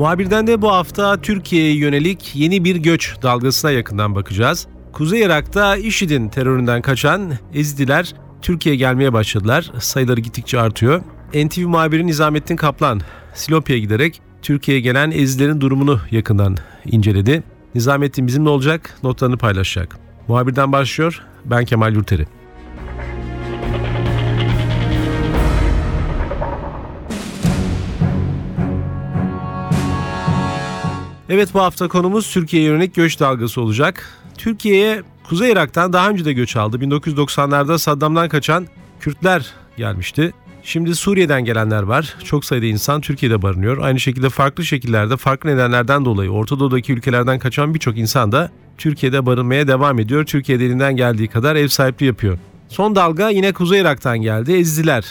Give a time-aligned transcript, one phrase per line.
[0.00, 4.66] Muhabirden de bu hafta Türkiye'ye yönelik yeni bir göç dalgasına yakından bakacağız.
[4.92, 9.72] Kuzey Irak'ta IŞİD'in teröründen kaçan Ezidiler Türkiye'ye gelmeye başladılar.
[9.80, 11.02] Sayıları gittikçe artıyor.
[11.34, 13.00] NTV muhabiri Nizamettin Kaplan
[13.34, 16.56] Silopi'ye giderek Türkiye'ye gelen Ezidilerin durumunu yakından
[16.86, 17.42] inceledi.
[17.74, 19.98] Nizamettin bizimle olacak, notlarını paylaşacak.
[20.28, 22.26] Muhabirden başlıyor, ben Kemal Yurteri.
[31.32, 34.18] Evet bu hafta konumuz Türkiye'ye yönelik göç dalgası olacak.
[34.38, 36.78] Türkiye'ye Kuzey Irak'tan daha önce de göç aldı.
[36.78, 38.66] 1990'larda Saddam'dan kaçan
[39.00, 40.32] Kürtler gelmişti.
[40.62, 42.16] Şimdi Suriye'den gelenler var.
[42.24, 43.78] Çok sayıda insan Türkiye'de barınıyor.
[43.78, 49.26] Aynı şekilde farklı şekillerde, farklı nedenlerden dolayı Orta Doğu'daki ülkelerden kaçan birçok insan da Türkiye'de
[49.26, 50.24] barınmaya devam ediyor.
[50.24, 52.38] Türkiye'de elinden geldiği kadar ev sahipliği yapıyor.
[52.68, 54.52] Son dalga yine Kuzey Irak'tan geldi.
[54.52, 55.04] Ezdiler.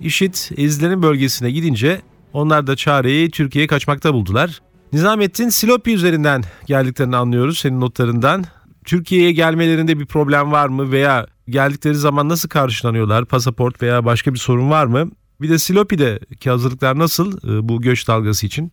[0.00, 2.00] IŞİD Ezdilerin bölgesine gidince
[2.32, 4.60] onlar da çareyi Türkiye'ye kaçmakta buldular.
[4.96, 8.44] Nizamettin Silopi üzerinden geldiklerini anlıyoruz senin notlarından.
[8.86, 13.24] Türkiye'ye gelmelerinde bir problem var mı veya geldikleri zaman nasıl karşılanıyorlar?
[13.24, 15.10] Pasaport veya başka bir sorun var mı?
[15.40, 18.72] Bir de Silopi'deki hazırlıklar nasıl e, bu göç dalgası için?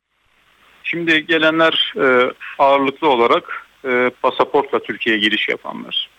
[0.84, 6.10] Şimdi gelenler e, ağırlıklı olarak e, pasaportla Türkiye'ye giriş yapanlar.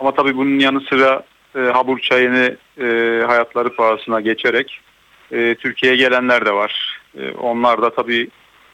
[0.00, 1.22] Ama tabii bunun yanı sıra
[1.72, 2.56] Habur çayını
[3.26, 4.80] hayatları pahasına geçerek
[5.30, 7.00] Türkiye'ye gelenler de var.
[7.38, 8.28] Onlar da tabii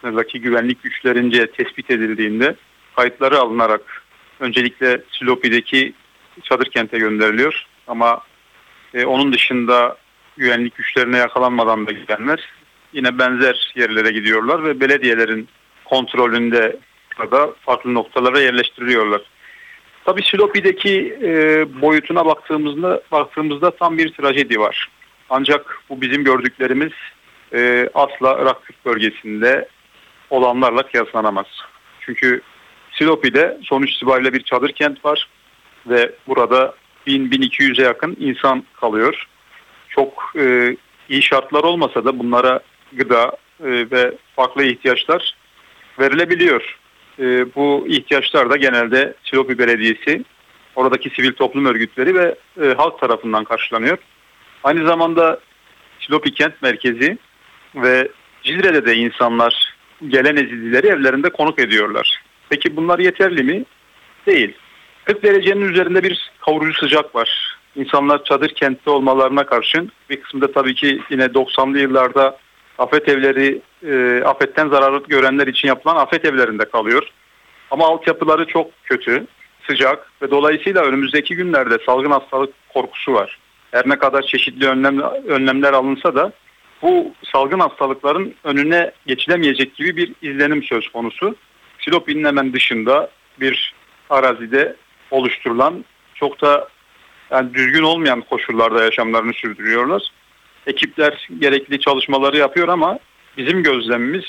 [0.05, 2.55] sınırdaki güvenlik güçlerince tespit edildiğinde
[2.97, 4.02] kayıtları alınarak
[4.41, 5.92] öncelikle Silopi'deki
[6.42, 7.66] çadır kente gönderiliyor.
[7.86, 8.20] Ama
[8.94, 9.96] e, onun dışında
[10.36, 12.40] güvenlik güçlerine yakalanmadan da gidenler
[12.92, 15.48] yine benzer yerlere gidiyorlar ve belediyelerin
[15.84, 16.77] kontrolünde
[17.33, 19.20] da farklı noktalara yerleştiriliyorlar.
[20.05, 24.89] Tabii Silopi'deki e, boyutuna baktığımızda baktığımızda tam bir trajedi var.
[25.30, 26.92] Ancak bu bizim gördüklerimiz
[27.55, 29.68] e, asla Irak bölgesinde
[30.30, 31.46] olanlarla kıyaslanamaz.
[32.01, 32.42] Çünkü
[32.92, 35.29] Silopi'de sonuç itibariyle bir çadır kent var
[35.86, 36.74] ve burada
[37.07, 39.27] 1000-1200'e yakın insan kalıyor.
[39.89, 40.77] Çok e,
[41.08, 42.61] iyi şartlar olmasa da bunlara
[42.92, 45.36] gıda e, ve farklı ihtiyaçlar
[45.98, 46.79] verilebiliyor.
[47.18, 50.24] E, bu ihtiyaçlar da genelde Silopi Belediyesi,
[50.77, 53.98] oradaki sivil toplum örgütleri ve e, halk tarafından karşılanıyor.
[54.64, 55.40] Aynı zamanda
[56.01, 57.18] Silopi kent merkezi
[57.74, 58.08] ve
[58.42, 59.73] Cizre'de de insanlar
[60.08, 62.22] gelen ezidileri evlerinde konuk ediyorlar.
[62.48, 63.64] Peki bunlar yeterli mi?
[64.27, 64.52] Değil.
[65.05, 67.58] 40 derecenin üzerinde bir kavurucu sıcak var.
[67.77, 72.38] İnsanlar çadır kentte olmalarına karşın bir kısmında tabii ki yine 90'lı yıllarda
[72.78, 77.08] afet evleri, e, afetten zararı görenler için yapılan afet evlerinde kalıyor.
[77.70, 79.27] Ama altyapıları çok kötü,
[79.66, 83.38] sıcak ve dolayısıyla önümüzdeki günlerde salgın hastalık korkusu var.
[83.70, 86.33] Her ne kadar çeşitli önlem, önlemler alınsa da
[86.84, 91.36] bu salgın hastalıkların önüne geçilemeyecek gibi bir izlenim söz konusu.
[91.78, 93.74] Silopi'nin hemen dışında bir
[94.11, 94.77] arazide
[95.11, 95.84] oluşturulan
[96.14, 96.68] çok da
[97.30, 100.02] yani düzgün olmayan koşullarda yaşamlarını sürdürüyorlar.
[100.67, 102.98] Ekipler gerekli çalışmaları yapıyor ama
[103.36, 104.24] bizim gözlemimiz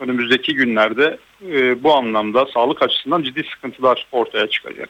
[0.00, 1.18] önümüzdeki günlerde
[1.52, 4.88] e, bu anlamda sağlık açısından ciddi sıkıntılar ortaya çıkacak.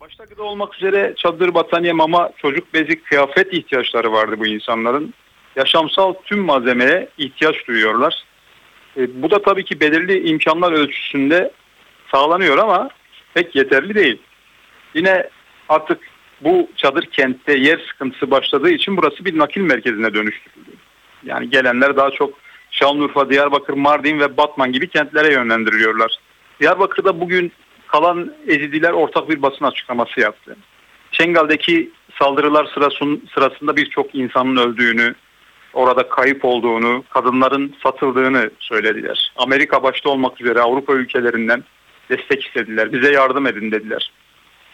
[0.00, 5.14] Başta gıda olmak üzere çadır, battaniye, mama, çocuk bezi, kıyafet ihtiyaçları vardı bu insanların.
[5.56, 8.24] Yaşamsal tüm malzemeye ihtiyaç duyuyorlar.
[8.96, 11.50] E, bu da tabii ki belirli imkanlar ölçüsünde
[12.10, 12.88] sağlanıyor ama
[13.34, 14.18] pek yeterli değil.
[14.94, 15.28] Yine
[15.68, 16.00] artık
[16.40, 20.70] bu çadır kentte yer sıkıntısı başladığı için burası bir nakil merkezine dönüştürüldü.
[21.24, 22.34] Yani gelenler daha çok
[22.70, 26.18] Şanlıurfa, Diyarbakır, Mardin ve Batman gibi kentlere yönlendiriliyorlar.
[26.60, 27.52] Diyarbakır'da bugün
[27.86, 30.56] kalan Ezidiler ortak bir basın açıklaması yaptı.
[31.12, 32.66] Çengal'deki saldırılar
[33.34, 35.14] sırasında birçok insanın öldüğünü,
[35.74, 39.32] orada kayıp olduğunu, kadınların satıldığını söylediler.
[39.36, 41.64] Amerika başta olmak üzere Avrupa ülkelerinden
[42.10, 42.92] destek istediler.
[42.92, 44.12] Bize yardım edin dediler.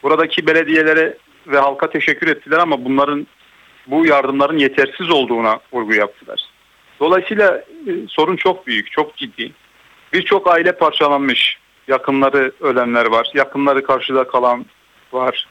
[0.02, 1.16] Buradaki belediyelere
[1.46, 3.26] ve halka teşekkür ettiler ama bunların
[3.86, 6.40] bu yardımların yetersiz olduğuna vurgu yaptılar.
[7.00, 9.52] Dolayısıyla e, sorun çok büyük, çok ciddi.
[10.12, 11.58] Birçok aile parçalanmış.
[11.88, 13.30] Yakınları ölenler var.
[13.34, 14.66] Yakınları karşıda kalan
[15.12, 15.46] var.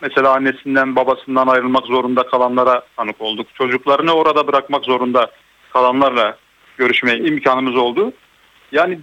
[0.00, 3.46] Mesela annesinden babasından ayrılmak zorunda kalanlara tanık olduk.
[3.54, 5.30] Çocuklarını orada bırakmak zorunda
[5.72, 6.36] kalanlarla
[6.78, 8.12] görüşme imkanımız oldu.
[8.72, 9.00] Yani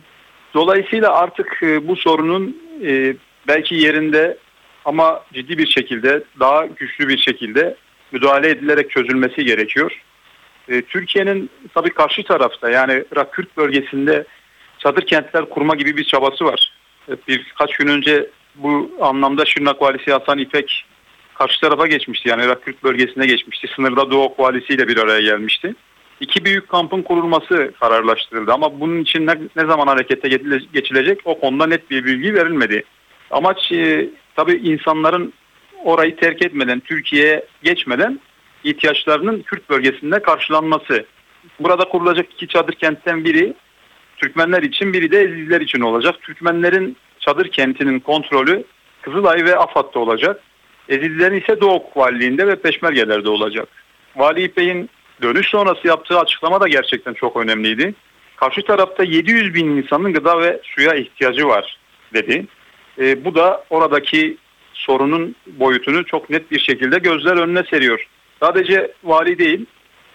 [0.54, 3.16] dolayısıyla artık e, bu sorunun e,
[3.48, 4.38] belki yerinde
[4.86, 7.76] ama ciddi bir şekilde daha güçlü bir şekilde
[8.12, 10.02] müdahale edilerek çözülmesi gerekiyor.
[10.70, 14.26] E, Türkiye'nin tabii karşı tarafta yani Kürt bölgesinde
[14.80, 16.74] çadır kentler kurma gibi bir çabası var.
[17.28, 20.86] Birkaç gün önce bu anlamda Şırnak Valisi Hasan İpek
[21.34, 22.30] karşı tarafa geçmişti.
[22.30, 23.68] Yani Irak Kürt bölgesine geçmişti.
[23.76, 25.76] Sınırda Doğu Koalisi ile bir araya gelmişti.
[26.20, 30.28] İki büyük kampın kurulması kararlaştırıldı ama bunun için ne, ne zaman harekete
[30.74, 32.84] geçilecek o konuda net bir bilgi verilmedi.
[33.32, 35.34] Amaç e, tabii insanların
[35.84, 38.20] orayı terk etmeden, Türkiye'ye geçmeden
[38.64, 41.06] ihtiyaçlarının Kürt bölgesinde karşılanması.
[41.60, 43.54] Burada kurulacak iki çadır kentten biri
[44.18, 46.16] Türkmenler için, biri de Ezizler için olacak.
[46.22, 46.98] Türkmenlerin
[47.28, 48.64] çadır kentinin kontrolü
[49.02, 50.42] Kızılay ve AFAD'da olacak.
[50.90, 53.68] Ezizlerin ise Doğu Valiliğinde ve Peşmergeler'de olacak.
[54.16, 54.90] Vali İpek'in
[55.22, 57.94] dönüş sonrası yaptığı açıklama da gerçekten çok önemliydi.
[58.36, 61.78] Karşı tarafta 700 bin insanın gıda ve suya ihtiyacı var
[62.14, 62.46] dedi.
[63.00, 64.38] E, bu da oradaki
[64.74, 68.08] sorunun boyutunu çok net bir şekilde gözler önüne seriyor.
[68.40, 69.66] Sadece vali değil,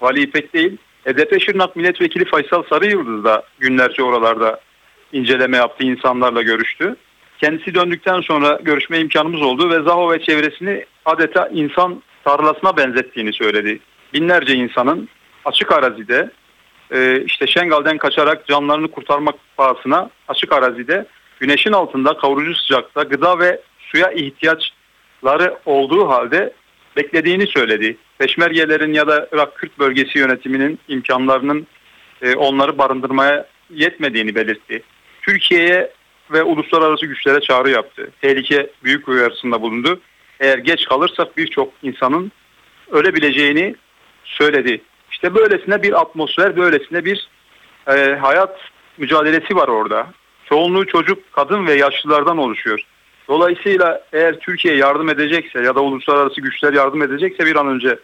[0.01, 4.61] vali İpek değil, HDP Şırnak Milletvekili Faysal Sarıyıldız da günlerce oralarda
[5.13, 6.97] inceleme yaptı, insanlarla görüştü.
[7.39, 13.81] Kendisi döndükten sonra görüşme imkanımız oldu ve Zaho ve çevresini adeta insan tarlasına benzettiğini söyledi.
[14.15, 15.09] Binlerce insanın
[15.45, 16.31] açık arazide
[16.91, 21.07] e, işte Şengal'den kaçarak canlarını kurtarmak pahasına açık arazide
[21.41, 26.53] güneşin altında kavurucu sıcakta gıda ve suya ihtiyaçları olduğu halde
[26.97, 27.97] beklediğini söyledi.
[28.19, 31.67] Peşmergelerin ya da Irak Kürt bölgesi yönetiminin imkanlarının
[32.23, 34.83] e, onları barındırmaya yetmediğini belirtti.
[35.23, 35.93] Türkiye'ye
[36.33, 38.11] ve uluslararası güçlere çağrı yaptı.
[38.21, 40.01] Tehlike büyük uyarısında bulundu.
[40.41, 42.33] Eğer geç kalırsak birçok insanın
[42.91, 43.75] ölebileceğini
[44.25, 44.81] söyledi.
[45.11, 47.29] İşte böylesine bir atmosfer, böylesine bir
[47.89, 48.61] e, hayat
[48.99, 50.07] mücadelesi var orada.
[50.49, 52.87] Çoğunluğu çocuk, kadın ve yaşlılardan oluşuyor.
[53.29, 57.99] Dolayısıyla eğer Türkiye yardım edecekse ya da uluslararası güçler yardım edecekse bir an önce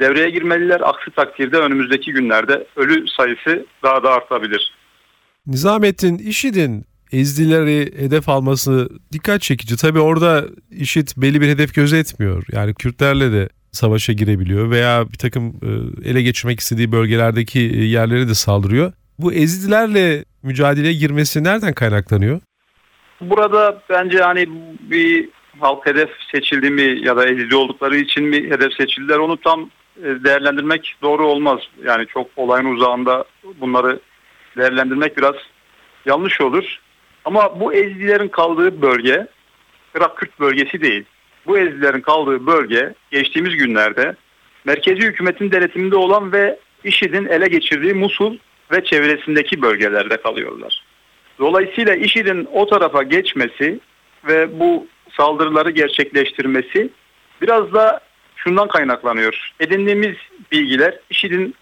[0.00, 0.80] devreye girmeliler.
[0.80, 4.72] Aksi takdirde önümüzdeki günlerde ölü sayısı daha da artabilir.
[5.46, 9.76] Nizamettin IŞİD'in Ezdileri hedef alması dikkat çekici.
[9.76, 12.44] Tabi orada IŞİD belli bir hedef gözetmiyor.
[12.52, 18.28] Yani Kürtlerle de savaşa girebiliyor veya bir takım e, ele geçirmek istediği bölgelerdeki e, yerlere
[18.28, 18.92] de saldırıyor.
[19.18, 22.40] Bu Ezidilerle mücadeleye girmesi nereden kaynaklanıyor?
[23.20, 24.48] Burada bence hani
[24.90, 25.28] bir
[25.60, 30.24] halk hedef seçildi mi ya da Ezidi oldukları için mi hedef seçildiler onu tam e,
[30.24, 31.60] değerlendirmek doğru olmaz.
[31.84, 33.24] Yani çok olayın uzağında
[33.60, 34.00] bunları
[34.56, 35.34] değerlendirmek biraz
[36.06, 36.78] yanlış olur.
[37.24, 39.26] Ama bu Ezidilerin kaldığı bölge
[39.94, 41.04] Irak Kürt bölgesi değil.
[41.46, 44.16] Bu Ezidilerin kaldığı bölge geçtiğimiz günlerde
[44.64, 48.38] merkezi hükümetin denetiminde olan ve IŞİD'in ele geçirdiği Musul
[48.72, 50.84] ve çevresindeki bölgelerde kalıyorlar.
[51.38, 53.80] Dolayısıyla IŞİD'in o tarafa geçmesi
[54.24, 54.86] ve bu
[55.16, 56.90] saldırıları gerçekleştirmesi
[57.42, 58.00] biraz da
[58.36, 59.52] şundan kaynaklanıyor.
[59.60, 60.16] Edindiğimiz
[60.52, 61.54] bilgiler IŞİD'in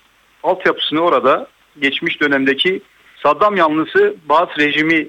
[0.43, 1.47] altyapısını orada
[1.81, 2.83] geçmiş dönemdeki
[3.23, 5.09] Saddam yanlısı Baas rejimi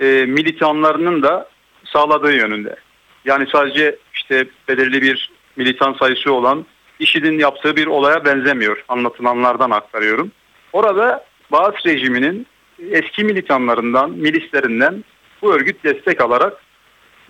[0.00, 1.48] e, militanlarının da
[1.84, 2.76] sağladığı yönünde.
[3.24, 6.66] Yani sadece işte belirli bir militan sayısı olan
[6.98, 8.84] IŞİD'in yaptığı bir olaya benzemiyor.
[8.88, 10.32] Anlatılanlardan aktarıyorum.
[10.72, 12.46] Orada Baas rejiminin
[12.90, 15.04] eski militanlarından, milislerinden
[15.42, 16.62] bu örgüt destek alarak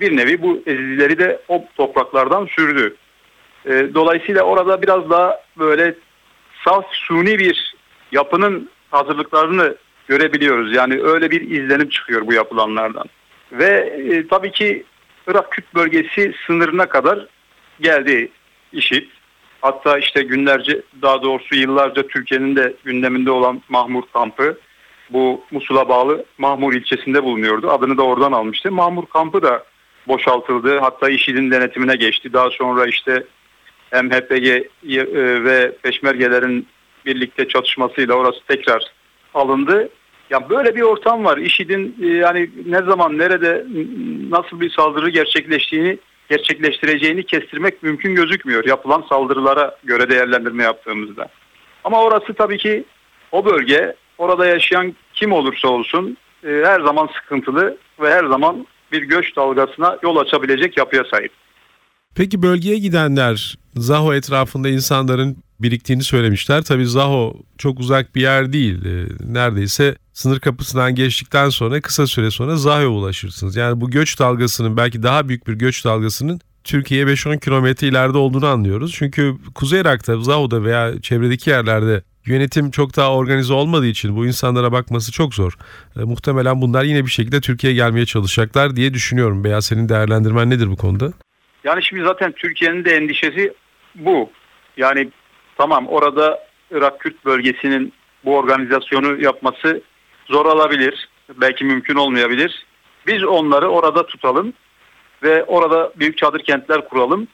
[0.00, 2.96] bir nevi bu ezizileri de o topraklardan sürdü.
[3.66, 5.94] E, dolayısıyla orada biraz daha böyle
[6.64, 7.74] saf suni bir
[8.12, 9.76] yapının hazırlıklarını
[10.08, 10.74] görebiliyoruz.
[10.74, 13.06] Yani öyle bir izlenim çıkıyor bu yapılanlardan.
[13.52, 13.70] Ve
[14.10, 14.84] e, tabii ki
[15.26, 17.26] Irak Kürt bölgesi sınırına kadar
[17.80, 18.28] geldi
[18.72, 19.08] işit.
[19.60, 24.58] Hatta işte günlerce daha doğrusu yıllarca Türkiye'nin de gündeminde olan Mahmur kampı
[25.10, 27.70] bu Musul'a bağlı Mahmur ilçesinde bulunuyordu.
[27.70, 28.72] Adını da oradan almıştı.
[28.72, 29.64] Mahmur kampı da
[30.08, 30.78] boşaltıldı.
[30.78, 32.32] Hatta IŞİD'in denetimine geçti.
[32.32, 33.24] Daha sonra işte
[33.90, 34.64] hem HPG e,
[35.44, 36.66] ve Peşmergelerin
[37.06, 38.82] birlikte çatışmasıyla orası tekrar
[39.34, 39.88] alındı.
[40.30, 41.38] Ya böyle bir ortam var.
[41.38, 43.64] IŞİD'in e, yani ne zaman nerede
[44.30, 45.98] nasıl bir saldırı gerçekleştiğini
[46.28, 51.28] gerçekleştireceğini kestirmek mümkün gözükmüyor yapılan saldırılara göre değerlendirme yaptığımızda.
[51.84, 52.84] Ama orası tabii ki
[53.32, 59.02] o bölge orada yaşayan kim olursa olsun e, her zaman sıkıntılı ve her zaman bir
[59.02, 61.32] göç dalgasına yol açabilecek yapıya sahip.
[62.16, 66.62] Peki bölgeye gidenler Zaho etrafında insanların biriktiğini söylemişler.
[66.62, 68.84] Tabii Zaho çok uzak bir yer değil.
[68.84, 73.56] Ee, neredeyse sınır kapısından geçtikten sonra kısa süre sonra Zaho'ya ulaşırsınız.
[73.56, 78.46] Yani bu göç dalgasının belki daha büyük bir göç dalgasının Türkiye'ye 5-10 kilometre ileride olduğunu
[78.46, 78.92] anlıyoruz.
[78.94, 84.72] Çünkü Kuzey Irak'ta, Zaho'da veya çevredeki yerlerde yönetim çok daha organize olmadığı için bu insanlara
[84.72, 85.52] bakması çok zor.
[85.96, 89.44] E, muhtemelen bunlar yine bir şekilde Türkiye'ye gelmeye çalışacaklar diye düşünüyorum.
[89.44, 91.12] Veya senin değerlendirmen nedir bu konuda?
[91.64, 93.52] Yani şimdi zaten Türkiye'nin de endişesi
[93.94, 94.30] bu.
[94.76, 95.10] Yani
[95.58, 97.92] tamam orada Irak Kürt bölgesinin
[98.24, 99.82] bu organizasyonu yapması
[100.26, 101.08] zor olabilir.
[101.34, 102.66] Belki mümkün olmayabilir.
[103.06, 104.52] Biz onları orada tutalım
[105.22, 107.28] ve orada büyük çadır kentler kuralım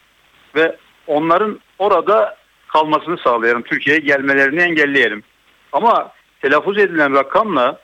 [0.54, 0.76] ve
[1.06, 2.36] onların orada
[2.68, 3.62] kalmasını sağlayalım.
[3.62, 5.22] Türkiye'ye gelmelerini engelleyelim.
[5.72, 7.80] Ama telaffuz edilen rakamla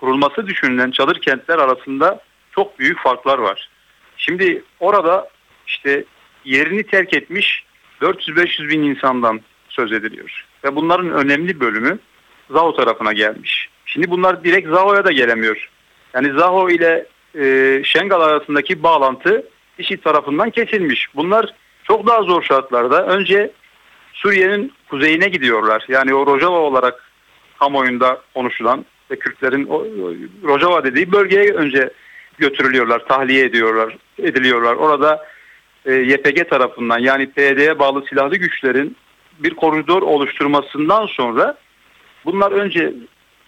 [0.00, 2.20] kurulması düşünülen çadır kentler arasında
[2.54, 3.68] çok büyük farklar var.
[4.16, 5.28] Şimdi orada
[5.66, 6.04] işte
[6.44, 7.64] yerini terk etmiş
[8.00, 9.40] 400-500 bin insandan
[9.72, 10.46] söz ediliyor.
[10.64, 11.98] Ve bunların önemli bölümü
[12.50, 13.68] Zaho tarafına gelmiş.
[13.86, 15.70] Şimdi bunlar direkt Zaho'ya da gelemiyor.
[16.14, 17.06] Yani Zaho ile
[17.38, 19.46] e, Şengal arasındaki bağlantı
[19.78, 21.08] IŞİD tarafından kesilmiş.
[21.14, 23.06] Bunlar çok daha zor şartlarda.
[23.06, 23.50] Önce
[24.12, 25.84] Suriye'nin kuzeyine gidiyorlar.
[25.88, 27.12] Yani o Rojava olarak
[27.58, 29.84] kamuoyunda konuşulan ve Kürtlerin o,
[30.44, 31.90] Rojava dediği bölgeye önce
[32.38, 34.74] götürülüyorlar, tahliye ediyorlar, ediliyorlar.
[34.74, 35.26] Orada
[35.86, 38.96] e, YPG tarafından yani PYD'ye bağlı silahlı güçlerin
[39.42, 41.58] bir koridor oluşturmasından sonra
[42.24, 42.94] bunlar önce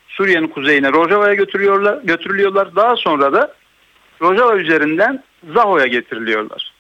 [0.09, 2.77] Suriye'nin kuzeyine Rojava'ya götürüyorlar, götürülüyorlar.
[2.77, 3.55] Daha sonra da
[4.23, 5.25] Rojava üzerinden
[5.55, 6.73] Zaho'ya getiriliyorlar.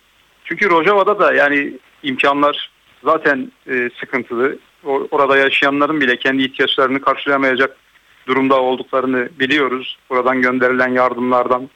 [0.44, 2.70] Çünkü Rojava'da da yani imkanlar
[3.04, 4.58] zaten e, sıkıntılı.
[5.10, 7.76] Orada yaşayanların bile kendi ihtiyaçlarını karşılayamayacak
[8.26, 9.98] durumda olduklarını biliyoruz.
[10.10, 11.68] Buradan gönderilen yardımlardan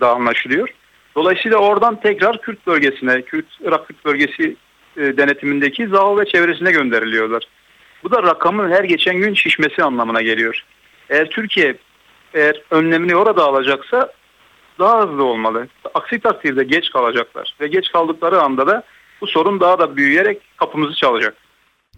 [0.00, 0.68] da anlaşılıyor.
[1.14, 4.56] Dolayısıyla oradan tekrar Kürt bölgesine, Kürt Irak Kürt bölgesi
[4.96, 7.44] denetimindeki Zaho ve çevresine gönderiliyorlar.
[8.04, 10.64] Bu da rakamın her geçen gün şişmesi anlamına geliyor.
[11.10, 11.76] Eğer Türkiye
[12.34, 14.12] eğer önlemini orada alacaksa
[14.78, 15.68] daha hızlı olmalı.
[15.94, 18.82] Aksi takdirde geç kalacaklar ve geç kaldıkları anda da
[19.20, 21.36] bu sorun daha da büyüyerek kapımızı çalacak.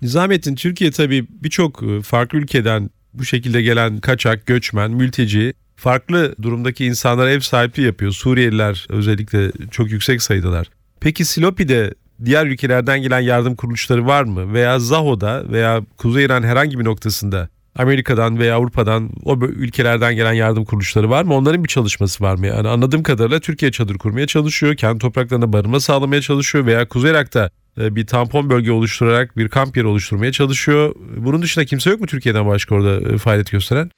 [0.02, 6.84] Nizamettin Türkiye tabii birçok e, farklı ülkeden bu şekilde gelen kaçak, göçmen, mülteci farklı durumdaki
[6.84, 8.12] insanlara ev sahipliği yapıyor.
[8.12, 10.66] Suriyeliler özellikle çok yüksek sayıdalar.
[11.00, 11.94] Peki Silopi'de
[12.25, 14.54] diğer ülkelerden gelen yardım kuruluşları var mı?
[14.54, 20.64] Veya Zaho'da veya Kuzey İran herhangi bir noktasında Amerika'dan veya Avrupa'dan o ülkelerden gelen yardım
[20.64, 21.35] kuruluşları var mı?
[21.35, 22.46] Onların bir çalışması var mı?
[22.46, 24.75] Yani anladığım kadarıyla Türkiye çadır kurmaya çalışıyor.
[24.75, 29.76] Kendi topraklarına barınma sağlamaya çalışıyor veya Kuzey Irak'ta e, bir tampon bölge oluşturarak bir kamp
[29.76, 30.94] yeri oluşturmaya çalışıyor.
[31.16, 33.90] Bunun dışında kimse yok mu Türkiye'den başka orada e, faaliyet gösteren?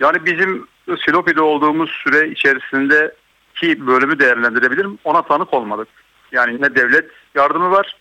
[0.00, 0.66] Yani bizim
[1.06, 3.14] Silopi'de olduğumuz süre içerisinde
[3.54, 4.98] ki bölümü değerlendirebilirim.
[5.04, 5.88] Ona tanık olmadık.
[6.32, 7.96] Yani ne devlet yardımı var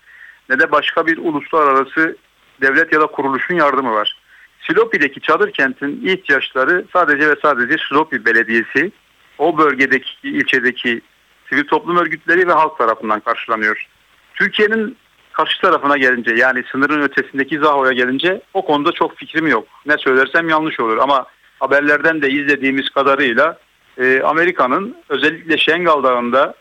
[0.50, 2.18] ne de başka bir uluslararası
[2.62, 4.18] devlet ya da kuruluşun yardımı var.
[4.62, 8.92] Silopi'deki çadır kentin ihtiyaçları sadece ve sadece Silopi Belediyesi,
[9.38, 11.02] o bölgedeki ilçedeki
[11.50, 13.88] sivil toplum örgütleri ve halk tarafından karşılanıyor.
[14.34, 14.98] Türkiye'nin
[15.32, 19.68] karşı tarafına gelince yani sınırın ötesindeki Zaho'ya gelince o konuda çok fikrim yok.
[19.86, 21.26] Ne söylersem yanlış olur ama
[21.60, 23.60] haberlerden de izlediğimiz kadarıyla
[23.98, 26.54] e, Amerika'nın özellikle Şengal Dağı'nda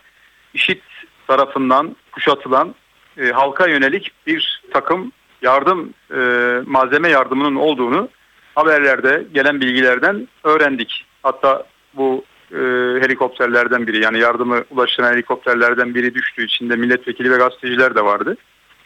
[0.53, 0.81] IŞİD
[1.31, 2.75] tarafından kuşatılan
[3.17, 5.11] e, halka yönelik bir takım
[5.41, 6.19] yardım e,
[6.65, 8.09] malzeme yardımının olduğunu
[8.55, 11.05] haberlerde gelen bilgilerden öğrendik.
[11.23, 12.57] Hatta bu e,
[13.01, 18.37] helikopterlerden biri yani yardımı ulaştıran helikopterlerden biri düştüğü için de milletvekili ve gazeteciler de vardı.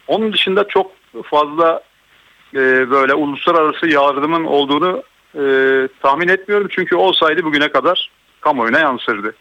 [0.07, 0.91] Onun dışında çok
[1.23, 1.81] fazla
[2.53, 5.03] e, böyle uluslararası yardımın olduğunu
[5.35, 5.43] e,
[6.01, 6.67] tahmin etmiyorum.
[6.71, 8.09] Çünkü olsaydı bugüne kadar
[8.41, 9.35] kamuoyuna yansırdı.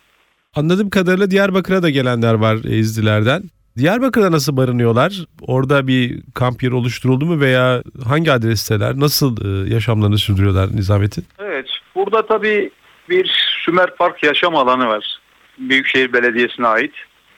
[0.57, 3.43] Anladığım kadarıyla Diyarbakır'a da gelenler var izdilerden.
[3.79, 5.13] Diyarbakır'da nasıl barınıyorlar?
[5.43, 9.01] Orada bir kamp yeri oluşturuldu mu veya hangi adresteler?
[9.01, 11.25] Nasıl e, yaşamlarını sürdürüyorlar Nizamettin?
[11.39, 11.67] Evet.
[11.95, 12.71] Burada tabii
[13.11, 15.19] bir Sümer Park yaşam alanı var.
[15.59, 16.95] Büyükşehir Belediyesi'ne ait.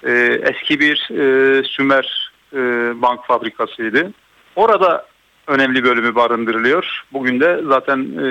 [0.06, 2.58] Ee, eski bir e, Sümer e,
[3.02, 4.12] bank fabrikasıydı.
[4.56, 5.06] Orada
[5.46, 7.02] önemli bölümü barındırılıyor.
[7.12, 8.26] Bugün de zaten e,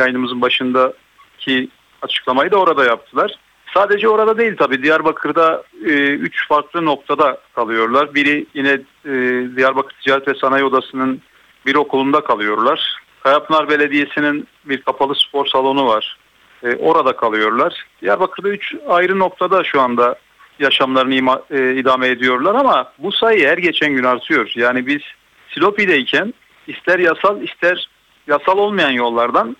[0.00, 1.68] yayınımızın başındaki
[2.02, 3.38] açıklamayı da orada yaptılar.
[3.74, 8.14] Sadece orada değil tabii Diyarbakır'da e, üç farklı noktada kalıyorlar.
[8.14, 9.12] Biri yine e,
[9.56, 11.20] Diyarbakır Ticaret ve Sanayi Odası'nın
[11.66, 12.96] bir okulunda kalıyorlar.
[13.22, 16.18] Kayapınar Belediyesi'nin bir kapalı spor salonu var.
[16.62, 17.86] E, orada kalıyorlar.
[18.02, 20.14] Diyarbakır'da üç ayrı noktada şu anda
[20.58, 24.52] yaşamlarını ima, e, idame ediyorlar ama bu sayı her geçen gün artıyor.
[24.54, 25.02] Yani biz
[25.48, 26.34] Silopi'deyken
[26.66, 27.88] ister yasal ister
[28.26, 29.56] yasal olmayan yollardan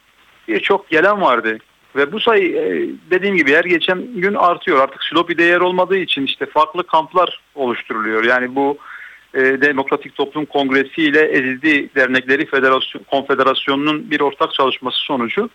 [0.48, 1.58] birçok gelen vardı.
[1.96, 4.80] Ve bu sayı e, dediğim gibi her geçen gün artıyor.
[4.80, 8.24] Artık Silopi'de yer olmadığı için işte farklı kamplar oluşturuluyor.
[8.24, 8.78] Yani bu
[9.34, 15.50] e, Demokratik Toplum Kongresi ile Ezildi Dernekleri Federasyon, Konfederasyonu'nun bir ortak çalışması sonucu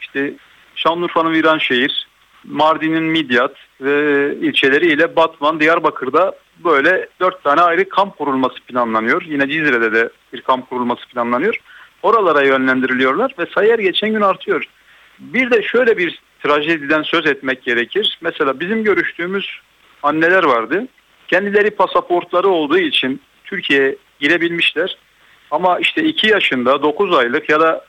[0.00, 0.34] işte
[0.74, 2.08] Şanlıurfa'nın Viranşehir,
[2.44, 6.34] Mardin'in Midyat ve ilçeleri ile Batman, Diyarbakır'da
[6.64, 9.22] böyle dört tane ayrı kamp kurulması planlanıyor.
[9.22, 11.56] Yine Cizre'de de bir kamp kurulması planlanıyor.
[12.02, 14.64] oralara yönlendiriliyorlar ve sayı her geçen gün artıyor.
[15.20, 18.18] Bir de şöyle bir trajediden söz etmek gerekir.
[18.20, 19.60] Mesela bizim görüştüğümüz
[20.02, 20.86] anneler vardı.
[21.28, 24.98] Kendileri pasaportları olduğu için Türkiye'ye girebilmişler.
[25.50, 27.84] Ama işte 2 yaşında 9 aylık ya da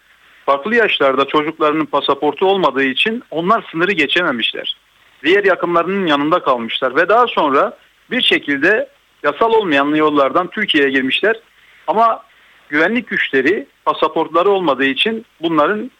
[0.45, 4.77] farklı yaşlarda çocuklarının pasaportu olmadığı için onlar sınırı geçememişler.
[5.23, 7.77] Diğer yakınlarının yanında kalmışlar ve daha sonra
[8.11, 8.89] bir şekilde
[9.23, 11.39] yasal olmayan yollardan Türkiye'ye girmişler.
[11.88, 12.23] Ama
[12.69, 15.91] güvenlik güçleri pasaportları olmadığı için bunların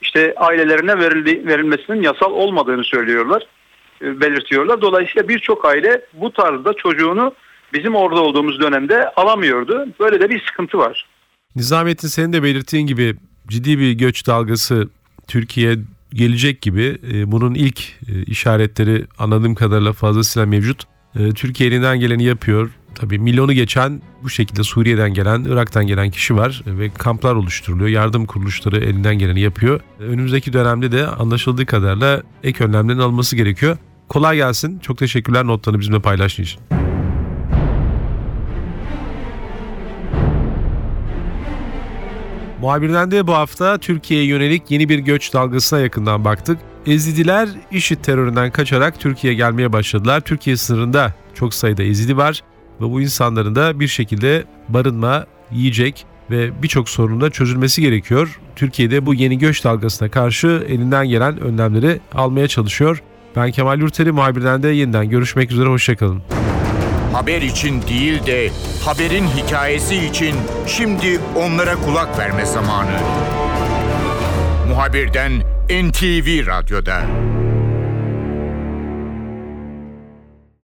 [0.00, 3.42] işte ailelerine verildi, verilmesinin yasal olmadığını söylüyorlar,
[4.02, 4.80] e, belirtiyorlar.
[4.80, 7.34] Dolayısıyla birçok aile bu tarzda çocuğunu
[7.72, 9.86] bizim orada olduğumuz dönemde alamıyordu.
[10.00, 11.06] Böyle de bir sıkıntı var.
[11.56, 13.16] Nizamettin senin de belirttiğin gibi
[13.48, 14.88] ciddi bir göç dalgası
[15.28, 15.76] Türkiye'ye
[16.14, 16.98] gelecek gibi.
[17.12, 20.82] E, Bunun ilk e, işaretleri anladığım kadarıyla fazlasıyla mevcut.
[21.34, 22.70] Türkiye elinden geleni yapıyor.
[23.00, 27.88] Tabii milyonu geçen bu şekilde Suriye'den gelen, Irak'tan gelen kişi var ve kamplar oluşturuluyor.
[27.88, 29.80] Yardım kuruluşları elinden geleni yapıyor.
[29.98, 33.76] Önümüzdeki dönemde de anlaşıldığı kadarıyla ek önlemlerin alınması gerekiyor.
[34.08, 34.78] Kolay gelsin.
[34.78, 36.60] Çok teşekkürler notlarını bizimle paylaştığın için.
[42.60, 46.58] Muhabirden de bu hafta Türkiye'ye yönelik yeni bir göç dalgasına yakından baktık.
[46.86, 50.20] Ezidiler IŞİD teröründen kaçarak Türkiye'ye gelmeye başladılar.
[50.20, 52.42] Türkiye sınırında çok sayıda Ezidi var
[52.80, 58.40] ve bu insanların da bir şekilde barınma, yiyecek ve birçok sorunun da çözülmesi gerekiyor.
[58.56, 63.02] Türkiye'de bu yeni göç dalgasına karşı elinden gelen önlemleri almaya çalışıyor.
[63.36, 66.22] Ben Kemal Yurteri muhabirden de yeniden görüşmek üzere hoşçakalın.
[67.12, 68.50] Haber için değil de
[68.84, 70.34] haberin hikayesi için
[70.66, 73.00] şimdi onlara kulak verme zamanı.
[74.68, 75.32] Muhabirden
[75.70, 77.02] NTV Radyo'da.